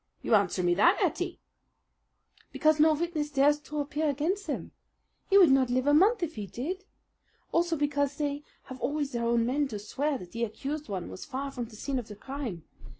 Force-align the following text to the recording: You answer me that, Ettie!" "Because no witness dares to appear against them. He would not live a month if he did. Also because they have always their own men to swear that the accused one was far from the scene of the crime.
You 0.23 0.33
answer 0.33 0.63
me 0.63 0.73
that, 0.73 0.97
Ettie!" 0.99 1.39
"Because 2.51 2.79
no 2.79 2.95
witness 2.95 3.29
dares 3.29 3.59
to 3.59 3.77
appear 3.81 4.09
against 4.09 4.47
them. 4.47 4.71
He 5.29 5.37
would 5.37 5.51
not 5.51 5.69
live 5.69 5.85
a 5.85 5.93
month 5.93 6.23
if 6.23 6.33
he 6.37 6.47
did. 6.47 6.85
Also 7.51 7.77
because 7.77 8.15
they 8.17 8.43
have 8.63 8.81
always 8.81 9.11
their 9.11 9.25
own 9.25 9.45
men 9.45 9.67
to 9.67 9.77
swear 9.77 10.17
that 10.17 10.31
the 10.31 10.43
accused 10.43 10.89
one 10.89 11.11
was 11.11 11.23
far 11.23 11.51
from 11.51 11.65
the 11.65 11.75
scene 11.75 11.99
of 11.99 12.07
the 12.07 12.15
crime. 12.15 12.63